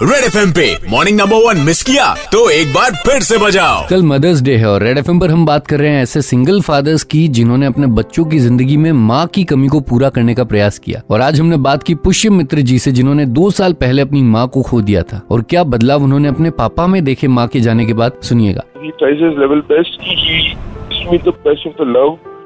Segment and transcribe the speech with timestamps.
[0.00, 4.02] Red F पे morning number one miss किया तो एक बार फिर से बजाओ कल
[4.02, 7.02] मदर्स डे है और रेड एफ़ पर हम बात कर रहे हैं ऐसे सिंगल फादर्स
[7.04, 10.78] की जिन्होंने अपने बच्चों की ज़िंदगी में माँ की कमी को पूरा करने का प्रयास
[10.78, 14.22] किया और आज हमने बात की पुष्य मित्र जी से जिन्होंने दो साल पहले अपनी
[14.24, 17.60] माँ को खो दिया था और क्या बदलाव उन्होंने अपने पापा में देखे माँ के
[17.60, 18.62] जाने के बाद सुनिएगा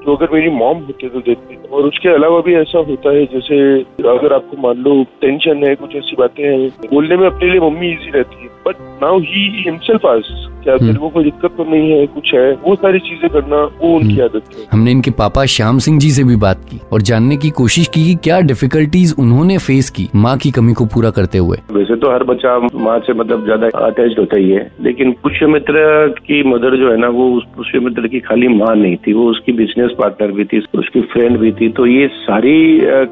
[0.06, 3.80] जो अगर मेरी मॉम होते तो देती। और उसके अलावा भी ऐसा होता है, जैसे
[4.08, 7.88] अगर आपको मान लो टेंशन है, कुछ ऐसी बातें हैं, बोलने में अपने लिए मम्मी
[7.90, 11.90] इजी रहती है। But now he himself ask क्या तेरे को कोई दिक्कत तो नहीं
[11.90, 12.50] है कुछ है?
[12.62, 16.10] वो सारी चीज़ें करना वो उनकी हम्म। आदत है। हमने इनके पापा श्याम सिंह जी
[16.10, 20.08] से भी बात की और जानने की कोशिश की कि क्या डिफिकल्टीज उन्होंने फेस की
[20.16, 23.68] माँ की कमी को पूरा करते हुए। वैसे तो हर बच्चा माँ से मतलब ज़्यादा
[23.80, 25.82] अटैच होता ही है लेकिन पुष्य मित्र
[26.20, 29.28] की मदर जो है ना वो उस पुष्य मित्र की खाली माँ नहीं थी वो
[29.30, 32.56] उसकी बिज़नेस पार्टनर भी थी उसकी फ्रेंड भी थी। तो ये सारी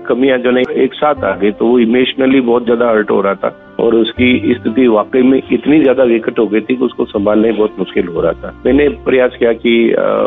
[0.07, 3.35] कमियाँ जो है एक साथ आ गई तो वो इमोशनली बहुत ज़्यादा हर्ट हो रहा
[3.35, 3.49] था।
[3.81, 7.79] और उसकी स्थिति वाकई में इतनी ज़्यादा विकट हो गई थी कि उसको संभालने बहुत
[7.79, 9.73] मुश्किल हो रहा था। मैंने प्रयास किया कि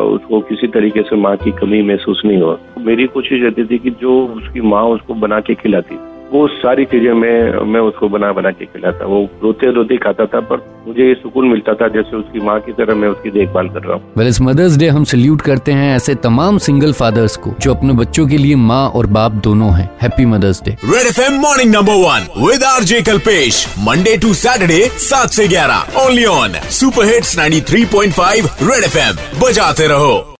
[0.07, 3.89] उसको किसी तरीके से माँ की कमी महसूस नहीं हो। मेरी कोशिश रहती थी कि
[4.01, 8.51] जो उसकी माँ उसको बना के खिलाती। वो सारी चीज़ें मैं मैं उसको बना बना
[8.51, 12.39] के खिलाता वो रोते रोते खाता था पर मुझे ये सुकून मिलता था जैसे उसकी
[12.45, 15.41] माँ की तरह मैं उसकी देखभाल कर रहा हूँ। वेल इस मदर्स डे हम सल्यूट
[15.41, 19.31] करते हैं ऐसे तमाम सिंगल फादर्स को जो अपने बच्चों के लिए माँ और बाप
[19.43, 23.65] दोनों हैं। Happy mother's day red F M morning number one with R J Kalpesh
[23.87, 29.87] Monday to Saturday सात ऐसी ग्यारह only on super hits 93.5 red F M बजाते
[29.87, 30.32] रहो।